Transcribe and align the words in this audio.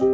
Hei, 0.00 0.06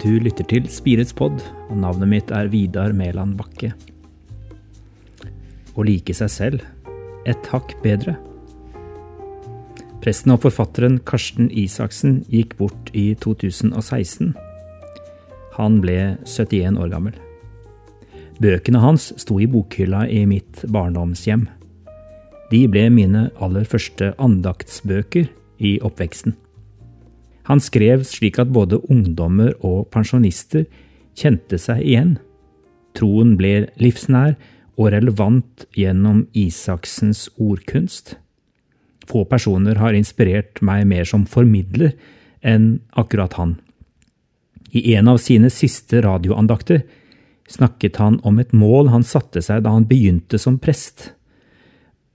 du 0.00 0.16
lytter 0.16 0.48
til 0.48 0.64
Spirets 0.72 1.12
pod, 1.12 1.44
og 1.68 1.76
navnet 1.76 2.08
mitt 2.08 2.32
er 2.32 2.48
Vidar 2.48 2.96
Mæland 2.96 3.36
Bakke. 3.36 3.74
Å 5.76 5.84
like 5.84 6.16
seg 6.16 6.32
selv 6.32 6.64
et 7.28 7.52
hakk 7.52 7.76
bedre. 7.84 8.16
Presten 10.02 10.32
og 10.34 10.40
forfatteren 10.42 10.96
Karsten 11.06 11.46
Isaksen 11.54 12.24
gikk 12.26 12.56
bort 12.58 12.88
i 12.90 13.12
2016. 13.22 14.32
Han 15.54 15.76
ble 15.84 16.16
71 16.26 16.80
år 16.82 16.88
gammel. 16.90 17.14
Bøkene 18.42 18.80
hans 18.82 19.12
sto 19.22 19.36
i 19.38 19.46
bokhylla 19.46 20.08
i 20.10 20.24
mitt 20.26 20.64
barndomshjem. 20.74 21.44
De 22.50 22.64
ble 22.68 22.88
mine 22.90 23.28
aller 23.38 23.68
første 23.68 24.10
andaktsbøker 24.18 25.28
i 25.62 25.76
oppveksten. 25.86 26.34
Han 27.46 27.62
skrev 27.62 28.02
slik 28.06 28.40
at 28.42 28.50
både 28.54 28.80
ungdommer 28.90 29.54
og 29.62 29.86
pensjonister 29.94 30.66
kjente 31.18 31.60
seg 31.62 31.78
igjen. 31.86 32.16
Troen 32.98 33.36
ble 33.38 33.68
livsnær 33.78 34.34
og 34.74 34.90
relevant 34.96 35.66
gjennom 35.78 36.24
Isaksens 36.34 37.28
ordkunst. 37.38 38.16
Få 39.08 39.24
personer 39.28 39.80
har 39.82 39.96
inspirert 39.96 40.62
meg 40.64 40.86
mer 40.90 41.08
som 41.08 41.26
formidler 41.26 41.94
enn 42.42 42.80
akkurat 42.98 43.34
han. 43.38 43.56
I 44.72 44.94
en 44.96 45.10
av 45.12 45.20
sine 45.20 45.50
siste 45.52 46.00
radioandakter 46.04 46.82
snakket 47.50 47.98
han 48.00 48.20
om 48.24 48.38
et 48.40 48.54
mål 48.56 48.88
han 48.92 49.04
satte 49.04 49.42
seg 49.44 49.64
da 49.66 49.74
han 49.74 49.88
begynte 49.90 50.40
som 50.40 50.56
prest. 50.62 51.10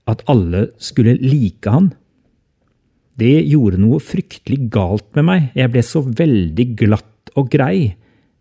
At 0.08 0.24
alle 0.30 0.70
skulle 0.82 1.18
like 1.20 1.70
han 1.70 1.92
det 3.18 3.40
gjorde 3.50 3.80
noe 3.82 3.98
fryktelig 3.98 4.68
galt 4.70 5.08
med 5.18 5.26
meg, 5.26 5.46
jeg 5.58 5.72
ble 5.74 5.82
så 5.82 6.04
veldig 6.06 6.66
glatt 6.78 7.32
og 7.38 7.48
grei, 7.50 7.96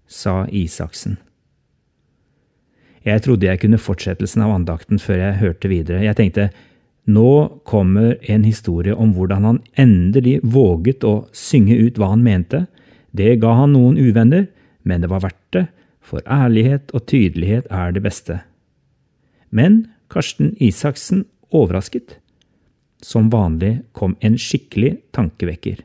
sa 0.05 0.44
Isaksen. 0.53 1.17
Jeg 3.07 3.23
trodde 3.25 3.47
jeg 3.47 3.61
kunne 3.63 3.79
fortsettelsen 3.81 4.44
av 4.45 4.53
andakten 4.53 5.02
før 5.02 5.23
jeg 5.23 5.39
hørte 5.41 5.72
videre. 5.72 6.03
Jeg 6.05 6.17
tenkte, 6.19 6.50
nå 7.08 7.61
kommer 7.63 8.17
en 8.27 8.44
historie 8.44 8.95
om 8.95 9.13
hvordan 9.16 9.45
han 9.47 9.61
endelig 9.80 10.41
våget 10.44 11.05
å 11.08 11.27
synge 11.31 11.77
ut 11.80 11.97
hva 12.00 12.11
han 12.11 12.25
mente. 12.25 12.66
Det 13.16 13.38
ga 13.41 13.53
han 13.61 13.73
noen 13.75 13.95
uvenner, 13.95 14.50
men 14.83 15.03
det 15.03 15.11
var 15.11 15.23
verdt 15.23 15.45
det, 15.55 15.66
for 16.03 16.23
ærlighet 16.23 16.91
og 16.95 17.08
tydelighet 17.08 17.72
er 17.72 17.95
det 17.95 18.03
beste. 18.03 18.41
Men 19.50 19.85
Karsten 20.11 20.53
Isaksen 20.59 21.25
overrasket. 21.52 22.17
Som 23.03 23.30
vanlig 23.30 23.83
kom 23.95 24.16
en 24.25 24.38
skikkelig 24.41 24.97
tankevekker. 25.16 25.83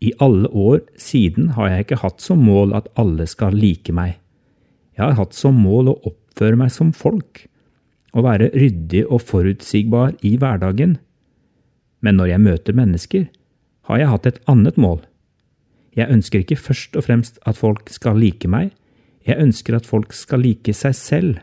I 0.00 0.12
alle 0.20 0.48
år 0.48 0.80
siden 1.00 1.54
har 1.56 1.70
jeg 1.70 1.86
ikke 1.86 2.02
hatt 2.04 2.22
som 2.24 2.40
mål 2.44 2.74
at 2.76 2.88
alle 3.00 3.26
skal 3.28 3.56
like 3.56 3.92
meg. 3.92 4.16
Jeg 4.96 5.04
har 5.04 5.18
hatt 5.18 5.36
som 5.36 5.58
mål 5.60 5.92
å 5.92 5.98
oppføre 6.12 6.58
meg 6.60 6.72
som 6.72 6.92
folk, 6.96 7.46
å 8.16 8.24
være 8.26 8.50
ryddig 8.54 9.04
og 9.06 9.22
forutsigbar 9.22 10.16
i 10.26 10.34
hverdagen. 10.40 10.96
Men 12.00 12.18
når 12.18 12.32
jeg 12.32 12.44
møter 12.46 12.76
mennesker, 12.76 13.28
har 13.88 14.00
jeg 14.00 14.10
hatt 14.10 14.28
et 14.30 14.40
annet 14.50 14.78
mål. 14.80 15.00
Jeg 15.98 16.10
ønsker 16.12 16.42
ikke 16.42 16.58
først 16.58 16.96
og 16.96 17.06
fremst 17.06 17.40
at 17.48 17.58
folk 17.58 17.90
skal 17.90 18.18
like 18.20 18.48
meg, 18.50 18.70
jeg 19.26 19.40
ønsker 19.42 19.76
at 19.76 19.88
folk 19.88 20.14
skal 20.16 20.42
like 20.44 20.72
seg 20.74 20.96
selv, 20.96 21.40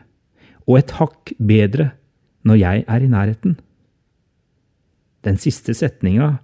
og 0.66 0.80
et 0.80 0.94
hakk 0.98 1.32
bedre 1.38 1.92
når 2.48 2.60
jeg 2.60 2.84
er 2.88 3.04
i 3.04 3.10
nærheten. 3.12 3.58
Den 5.24 5.38
siste 5.40 5.74
setninga 5.76 6.38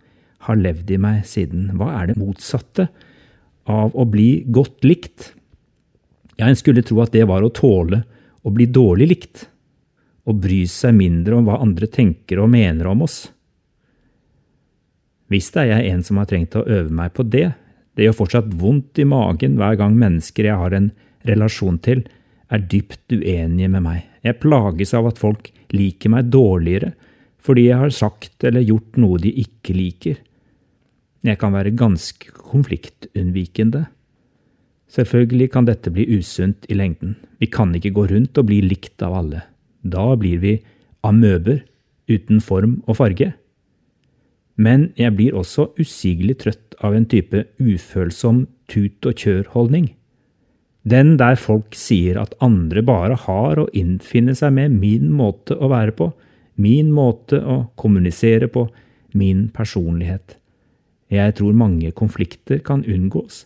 har 0.44 0.60
levd 0.60 0.90
i 0.92 1.00
meg 1.00 1.24
siden. 1.28 1.70
Hva 1.78 1.92
er 2.00 2.10
det 2.10 2.18
motsatte 2.20 2.88
av 3.70 3.94
å 3.96 4.04
bli 4.08 4.44
godt 4.52 4.84
likt? 4.86 5.32
Ja, 6.36 6.48
en 6.48 6.58
skulle 6.58 6.84
tro 6.84 7.00
at 7.04 7.14
det 7.14 7.24
var 7.30 7.44
å 7.44 7.52
tåle 7.54 8.02
å 8.44 8.52
bli 8.52 8.66
dårlig 8.68 9.08
likt, 9.08 9.46
og 10.24 10.40
bry 10.40 10.62
seg 10.70 10.96
mindre 10.96 11.36
om 11.38 11.48
hva 11.48 11.60
andre 11.62 11.88
tenker 11.90 12.40
og 12.40 12.52
mener 12.52 12.88
om 12.90 13.04
oss. 13.04 13.18
Visst 15.32 15.56
er 15.60 15.70
jeg 15.70 15.92
en 15.92 16.02
som 16.04 16.20
har 16.20 16.28
trengt 16.30 16.56
å 16.56 16.64
øve 16.64 16.92
meg 16.92 17.14
på 17.16 17.24
det. 17.28 17.50
Det 17.94 18.06
gjør 18.06 18.18
fortsatt 18.20 18.52
vondt 18.60 19.00
i 19.00 19.08
magen 19.08 19.56
hver 19.60 19.78
gang 19.80 19.96
mennesker 19.98 20.48
jeg 20.48 20.60
har 20.60 20.76
en 20.76 20.90
relasjon 21.28 21.78
til, 21.84 22.04
er 22.52 22.66
dypt 22.70 23.12
uenige 23.12 23.70
med 23.72 23.84
meg. 23.84 24.04
Jeg 24.24 24.40
plages 24.42 24.92
av 24.96 25.08
at 25.08 25.20
folk 25.20 25.50
liker 25.74 26.12
meg 26.12 26.30
dårligere 26.32 26.92
fordi 27.44 27.66
jeg 27.66 27.76
har 27.76 27.92
sagt 27.92 28.44
eller 28.48 28.64
gjort 28.64 28.96
noe 28.96 29.18
de 29.20 29.28
ikke 29.42 29.74
liker. 29.76 30.20
Jeg 31.24 31.36
kan 31.40 31.52
være 31.52 31.74
ganske 31.76 32.32
konfliktunnvikende. 32.36 33.82
Selvfølgelig 34.94 35.50
kan 35.52 35.68
dette 35.68 35.92
bli 35.92 36.06
usunt 36.16 36.64
i 36.72 36.76
lengden. 36.78 37.18
Vi 37.40 37.50
kan 37.52 37.74
ikke 37.76 37.92
gå 37.96 38.06
rundt 38.12 38.40
og 38.40 38.48
bli 38.48 38.62
likt 38.64 39.04
av 39.04 39.16
alle. 39.20 39.42
Da 39.84 40.14
blir 40.16 40.40
vi 40.42 40.58
amøber 41.04 41.62
uten 42.10 42.40
form 42.40 42.80
og 42.88 42.98
farge. 42.98 43.32
Men 44.56 44.92
jeg 44.98 45.16
blir 45.16 45.36
også 45.36 45.70
usigelig 45.80 46.38
trøtt 46.44 46.76
av 46.84 46.94
en 46.94 47.06
type 47.10 47.44
ufølsom 47.58 48.44
tut-og-kjør-holdning. 48.70 49.92
Den 50.84 51.16
der 51.16 51.36
folk 51.40 51.74
sier 51.76 52.18
at 52.20 52.36
andre 52.44 52.82
bare 52.84 53.16
har 53.24 53.60
å 53.60 53.70
innfinne 53.72 54.34
seg 54.36 54.52
med 54.56 54.76
min 54.76 55.08
måte 55.16 55.56
å 55.56 55.70
være 55.72 55.94
på, 55.96 56.10
min 56.60 56.92
måte 56.94 57.40
å 57.40 57.64
kommunisere 57.80 58.50
på, 58.52 58.68
min 59.14 59.48
personlighet. 59.54 60.36
Jeg 61.10 61.36
tror 61.38 61.56
mange 61.56 61.90
konflikter 61.94 62.60
kan 62.64 62.84
unngås 62.84 63.44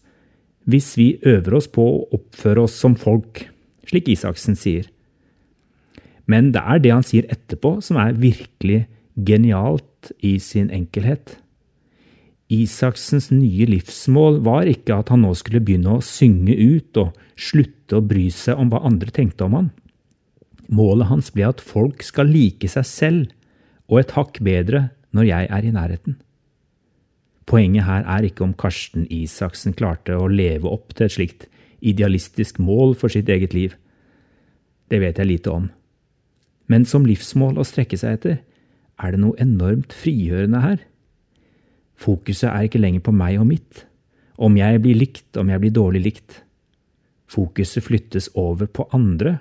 hvis 0.69 0.91
vi 1.00 1.06
øver 1.25 1.55
oss 1.56 1.69
på 1.72 1.81
å 1.81 2.00
oppføre 2.12 2.66
oss 2.66 2.75
som 2.76 2.93
folk, 2.99 3.47
slik 3.88 4.10
Isaksen 4.12 4.56
sier. 4.59 4.84
Men 6.28 6.52
det 6.52 6.62
er 6.62 6.80
det 6.84 6.92
han 6.92 7.06
sier 7.06 7.28
etterpå 7.32 7.78
som 7.84 7.98
er 8.00 8.18
virkelig 8.20 8.84
genialt 9.16 10.12
i 10.24 10.36
sin 10.42 10.68
enkelhet. 10.74 11.38
Isaksens 12.52 13.28
nye 13.32 13.66
livsmål 13.68 14.38
var 14.44 14.68
ikke 14.70 14.96
at 15.00 15.10
han 15.12 15.24
nå 15.24 15.34
skulle 15.36 15.60
begynne 15.64 15.98
å 15.98 16.04
synge 16.04 16.54
ut 16.56 17.00
og 17.00 17.16
slutte 17.36 17.98
å 17.98 18.04
bry 18.04 18.28
seg 18.32 18.60
om 18.60 18.70
hva 18.72 18.80
andre 18.88 19.12
tenkte 19.12 19.44
om 19.44 19.56
han. 19.58 19.68
Målet 20.68 21.10
hans 21.10 21.28
ble 21.32 21.48
at 21.48 21.64
folk 21.64 22.04
skal 22.04 22.28
like 22.32 22.68
seg 22.68 22.88
selv, 22.88 23.28
og 23.88 24.02
et 24.02 24.16
hakk 24.16 24.40
bedre 24.44 24.90
når 25.16 25.28
jeg 25.30 25.48
er 25.56 25.64
i 25.64 25.72
nærheten. 25.72 26.18
Poenget 27.48 27.86
her 27.88 28.04
er 28.04 28.26
ikke 28.28 28.44
om 28.44 28.52
Karsten 28.56 29.06
Isaksen 29.08 29.72
klarte 29.76 30.16
å 30.16 30.28
leve 30.28 30.68
opp 30.68 30.92
til 30.92 31.06
et 31.06 31.14
slikt 31.14 31.46
idealistisk 31.80 32.58
mål 32.60 32.92
for 33.00 33.12
sitt 33.12 33.28
eget 33.32 33.56
liv. 33.56 33.76
Det 34.92 35.00
vet 35.00 35.20
jeg 35.20 35.30
lite 35.30 35.52
om. 35.52 35.68
Men 36.68 36.84
som 36.88 37.06
livsmål 37.08 37.58
å 37.58 37.66
strekke 37.66 37.98
seg 37.98 38.18
etter, 38.18 38.38
er 38.98 39.14
det 39.14 39.20
noe 39.22 39.38
enormt 39.40 39.94
frigjørende 39.96 40.62
her. 40.62 40.78
Fokuset 41.98 42.50
er 42.50 42.68
ikke 42.68 42.80
lenger 42.82 43.02
på 43.06 43.14
meg 43.14 43.38
og 43.40 43.48
mitt, 43.48 43.84
om 44.38 44.54
jeg 44.58 44.82
blir 44.84 44.98
likt, 44.98 45.30
om 45.40 45.50
jeg 45.50 45.62
blir 45.64 45.74
dårlig 45.74 46.04
likt. 46.04 46.42
Fokuset 47.28 47.84
flyttes 47.84 48.30
over 48.38 48.68
på 48.70 48.86
andre 48.94 49.38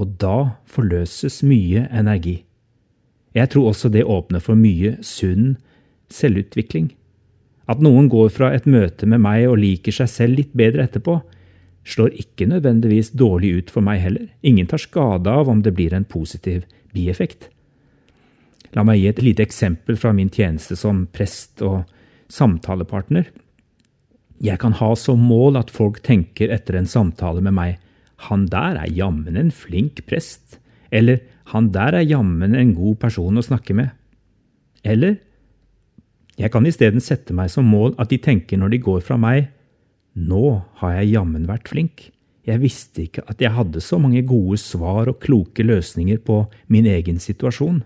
og 0.00 0.16
da 0.20 0.56
forløses 0.70 1.42
mye 1.44 1.84
energi. 1.92 2.40
Jeg 3.36 3.52
tror 3.52 3.70
også 3.70 3.90
det 3.92 4.06
åpner 4.08 4.42
for 4.42 4.58
mye 4.58 4.96
sunn 5.06 5.58
selvutvikling. 6.10 6.90
At 7.70 7.82
noen 7.84 8.08
går 8.10 8.32
fra 8.34 8.50
et 8.54 8.66
møte 8.66 9.06
med 9.06 9.22
meg 9.22 9.46
og 9.46 9.60
liker 9.60 9.94
seg 9.94 10.10
selv 10.10 10.40
litt 10.40 10.56
bedre 10.56 10.88
etterpå, 10.88 11.20
slår 11.84 12.14
ikke 12.20 12.48
nødvendigvis 12.50 13.12
dårlig 13.16 13.54
ut 13.58 13.70
for 13.72 13.84
meg 13.84 14.02
heller. 14.04 14.28
Ingen 14.42 14.68
tar 14.70 14.82
skade 14.82 15.30
av 15.30 15.48
om 15.48 15.62
det 15.64 15.74
blir 15.76 15.94
en 15.96 16.04
positiv 16.04 16.66
bieffekt. 16.94 17.48
La 18.76 18.84
meg 18.86 19.00
gi 19.00 19.08
et 19.10 19.22
lite 19.24 19.42
eksempel 19.42 19.98
fra 19.98 20.12
min 20.14 20.30
tjeneste 20.30 20.76
som 20.78 21.06
prest 21.10 21.62
og 21.66 21.82
samtalepartner. 22.30 23.30
Jeg 24.40 24.60
kan 24.62 24.76
ha 24.78 24.94
som 24.96 25.20
mål 25.20 25.58
at 25.60 25.72
folk 25.74 26.00
tenker 26.06 26.52
etter 26.54 26.78
en 26.78 26.88
samtale 26.88 27.42
med 27.44 27.56
meg 27.56 27.78
han 28.28 28.46
der 28.52 28.76
er 28.82 28.92
jammen 28.92 29.38
en 29.40 29.52
flink 29.54 30.02
prest, 30.08 30.58
eller 30.92 31.22
han 31.54 31.70
der 31.72 31.96
er 31.96 32.04
jammen 32.04 32.54
en 32.54 32.74
god 32.76 32.98
person 33.00 33.38
å 33.38 33.44
snakke 33.44 33.76
med. 33.76 33.94
Eller 34.84 35.16
jeg 36.40 36.52
kan 36.52 36.66
isteden 36.68 37.02
sette 37.04 37.34
meg 37.36 37.50
som 37.52 37.68
mål 37.68 37.94
at 38.00 38.12
de 38.12 38.20
tenker 38.20 38.60
når 38.60 38.74
de 38.74 38.82
går 38.84 39.00
fra 39.04 39.16
meg, 39.20 39.48
nå 40.20 40.60
har 40.80 40.96
jeg 40.98 41.14
jammen 41.14 41.46
vært 41.48 41.70
flink. 41.72 42.10
Jeg 42.48 42.62
visste 42.62 43.04
ikke 43.04 43.24
at 43.30 43.40
jeg 43.42 43.54
hadde 43.54 43.82
så 43.84 43.98
mange 44.00 44.22
gode 44.26 44.58
svar 44.60 45.08
og 45.10 45.20
kloke 45.22 45.64
løsninger 45.64 46.20
på 46.24 46.42
min 46.72 46.88
egen 46.88 47.20
situasjon. 47.22 47.82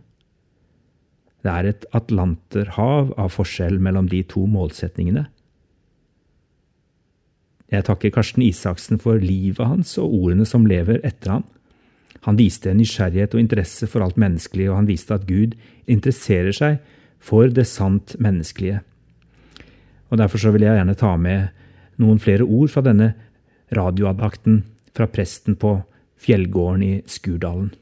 Det 1.44 1.52
er 1.52 1.68
et 1.68 1.86
atlanterhav 1.92 3.12
av 3.20 3.32
forskjell 3.34 3.76
mellom 3.82 4.08
de 4.08 4.22
to 4.24 4.46
målsetningene. 4.48 5.26
Jeg 7.74 7.84
takker 7.88 8.12
Karsten 8.14 8.44
Isaksen 8.44 9.00
for 9.02 9.20
livet 9.20 9.66
hans 9.66 9.96
og 10.00 10.14
ordene 10.14 10.46
som 10.48 10.68
lever 10.68 11.02
etter 11.04 11.36
ham. 11.36 11.44
Han 12.24 12.38
viste 12.38 12.70
en 12.70 12.78
nysgjerrighet 12.80 13.34
og 13.36 13.42
interesse 13.42 13.88
for 13.90 14.04
alt 14.04 14.16
menneskelig, 14.20 14.70
og 14.70 14.78
han 14.78 14.88
viste 14.88 15.16
at 15.16 15.26
Gud 15.28 15.56
interesserer 15.90 16.54
seg 16.56 16.78
for 17.20 17.50
det 17.52 17.66
sant 17.68 18.14
menneskelige. 18.22 18.80
Og 20.08 20.20
Derfor 20.20 20.40
så 20.40 20.52
vil 20.54 20.64
jeg 20.64 20.78
gjerne 20.78 20.96
ta 20.96 21.16
med 21.20 21.63
noen 22.02 22.20
flere 22.22 22.46
ord 22.46 22.72
fra 22.72 22.82
denne 22.84 23.12
radioadakten 23.74 24.62
fra 24.94 25.08
presten 25.10 25.56
på 25.58 25.76
fjellgården 26.24 26.84
i 26.86 26.92
Skurdalen. 27.10 27.72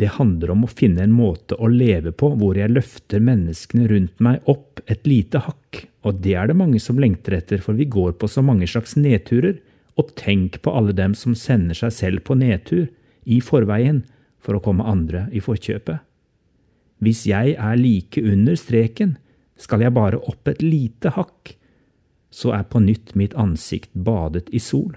Det 0.00 0.14
handler 0.16 0.54
om 0.54 0.64
å 0.64 0.70
finne 0.72 1.02
en 1.04 1.12
måte 1.12 1.58
å 1.60 1.68
leve 1.68 2.12
på 2.16 2.30
hvor 2.40 2.56
jeg 2.56 2.72
løfter 2.72 3.20
menneskene 3.20 3.88
rundt 3.90 4.22
meg 4.24 4.46
opp 4.48 4.80
et 4.88 5.04
lite 5.08 5.42
hakk, 5.44 5.82
og 6.08 6.22
det 6.24 6.38
er 6.40 6.48
det 6.48 6.56
mange 6.56 6.80
som 6.80 7.00
lengter 7.00 7.36
etter, 7.36 7.60
for 7.60 7.76
vi 7.76 7.84
går 7.84 8.14
på 8.16 8.30
så 8.30 8.40
mange 8.44 8.68
slags 8.70 8.96
nedturer, 8.96 9.58
og 10.00 10.14
tenk 10.16 10.62
på 10.64 10.72
alle 10.72 10.94
dem 10.96 11.12
som 11.18 11.36
sender 11.36 11.76
seg 11.76 11.92
selv 11.92 12.24
på 12.24 12.38
nedtur 12.40 12.86
i 13.28 13.42
forveien 13.44 14.00
for 14.40 14.56
å 14.56 14.62
komme 14.64 14.86
andre 14.88 15.26
i 15.36 15.42
forkjøpet. 15.44 16.00
Hvis 17.04 17.26
jeg 17.28 17.56
er 17.56 17.76
like 17.76 18.24
under 18.24 18.56
streken, 18.56 19.18
skal 19.60 19.84
jeg 19.84 19.92
bare 19.96 20.20
opp 20.32 20.48
et 20.48 20.64
lite 20.64 21.12
hakk, 21.12 21.54
så 22.30 22.54
er 22.54 22.66
på 22.70 22.80
nytt 22.82 23.14
mitt 23.18 23.34
ansikt 23.34 23.90
badet 23.94 24.48
i 24.54 24.60
sol. 24.62 24.96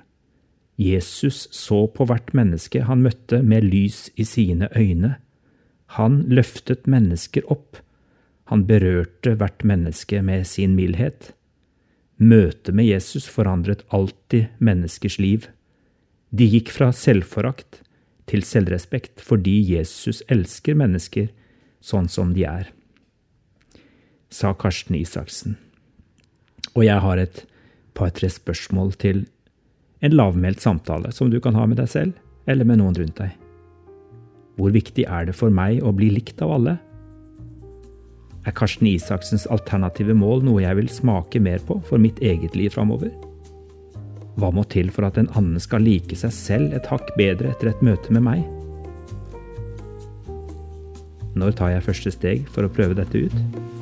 Jesus 0.77 1.47
så 1.53 1.85
på 1.87 2.05
hvert 2.09 2.33
menneske 2.33 2.83
han 2.87 3.03
møtte 3.05 3.41
med 3.45 3.65
lys 3.65 4.07
i 4.15 4.25
sine 4.25 4.69
øyne. 4.77 5.15
Han 5.97 6.23
løftet 6.29 6.87
mennesker 6.89 7.45
opp. 7.51 7.77
Han 8.49 8.65
berørte 8.69 9.35
hvert 9.37 9.63
menneske 9.63 10.21
med 10.21 10.47
sin 10.49 10.75
mildhet. 10.77 11.33
Møtet 12.17 12.73
med 12.75 12.85
Jesus 12.85 13.27
forandret 13.29 13.83
alltid 13.89 14.49
menneskers 14.59 15.19
liv. 15.19 15.47
De 16.33 16.45
gikk 16.49 16.71
fra 16.73 16.91
selvforakt 16.93 17.81
til 18.29 18.45
selvrespekt 18.47 19.21
fordi 19.21 19.59
Jesus 19.75 20.23
elsker 20.31 20.77
mennesker 20.79 21.29
sånn 21.83 22.07
som 22.09 22.31
de 22.33 22.45
er, 22.47 22.69
sa 24.31 24.53
Karsten 24.55 24.95
Isaksen. 24.97 25.57
Og 26.71 26.85
jeg 26.87 27.03
har 27.03 27.21
et 27.21 27.43
par-tre 27.97 28.29
spørsmål 28.31 28.95
til 29.01 29.25
en 30.03 30.15
lavmælt 30.15 30.63
samtale 30.63 31.11
som 31.15 31.29
du 31.31 31.39
kan 31.43 31.55
ha 31.55 31.67
med 31.69 31.79
deg 31.79 31.91
selv 31.91 32.49
eller 32.49 32.67
med 32.67 32.81
noen 32.81 32.97
rundt 32.97 33.19
deg. 33.19 33.35
Hvor 34.57 34.73
viktig 34.73 35.05
er 35.09 35.29
det 35.29 35.35
for 35.37 35.53
meg 35.53 35.83
å 35.83 35.93
bli 35.95 36.11
likt 36.13 36.41
av 36.45 36.55
alle? 36.57 36.77
Er 38.43 38.55
Karsten 38.57 38.89
Isaksens 38.89 39.45
alternative 39.53 40.15
mål 40.17 40.43
noe 40.43 40.65
jeg 40.65 40.77
vil 40.81 40.89
smake 40.91 41.39
mer 41.39 41.63
på 41.63 41.79
for 41.87 42.01
mitt 42.01 42.19
eget 42.19 42.57
liv 42.59 42.73
framover? 42.75 43.13
Hva 44.35 44.49
må 44.51 44.65
til 44.67 44.89
for 44.91 45.07
at 45.07 45.19
en 45.21 45.29
annen 45.37 45.61
skal 45.61 45.85
like 45.85 46.17
seg 46.17 46.33
selv 46.35 46.75
et 46.75 46.89
hakk 46.89 47.13
bedre 47.19 47.53
etter 47.53 47.71
et 47.71 47.85
møte 47.85 48.13
med 48.13 48.25
meg? 48.25 48.43
Når 51.39 51.55
tar 51.57 51.73
jeg 51.73 51.85
første 51.87 52.13
steg 52.13 52.49
for 52.53 52.65
å 52.65 52.73
prøve 52.73 52.97
dette 52.97 53.25
ut? 53.25 53.81